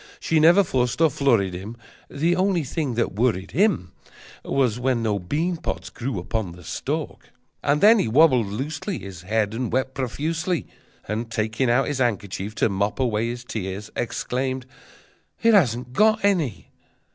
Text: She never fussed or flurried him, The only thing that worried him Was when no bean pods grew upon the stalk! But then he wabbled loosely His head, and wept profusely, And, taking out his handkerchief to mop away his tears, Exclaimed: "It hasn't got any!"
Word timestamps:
She 0.19 0.39
never 0.39 0.63
fussed 0.63 0.99
or 0.99 1.11
flurried 1.11 1.53
him, 1.53 1.77
The 2.09 2.35
only 2.35 2.63
thing 2.63 2.95
that 2.95 3.13
worried 3.13 3.51
him 3.51 3.91
Was 4.43 4.79
when 4.79 5.03
no 5.03 5.19
bean 5.19 5.57
pods 5.57 5.91
grew 5.91 6.17
upon 6.17 6.53
the 6.53 6.63
stalk! 6.63 7.29
But 7.61 7.81
then 7.81 7.99
he 7.99 8.07
wabbled 8.07 8.47
loosely 8.47 8.97
His 8.97 9.21
head, 9.21 9.53
and 9.53 9.71
wept 9.71 9.93
profusely, 9.93 10.65
And, 11.07 11.29
taking 11.29 11.69
out 11.69 11.87
his 11.87 11.99
handkerchief 11.99 12.55
to 12.55 12.67
mop 12.69 12.99
away 12.99 13.27
his 13.29 13.43
tears, 13.43 13.91
Exclaimed: 13.95 14.65
"It 15.43 15.53
hasn't 15.53 15.93
got 15.93 16.25
any!" 16.25 16.71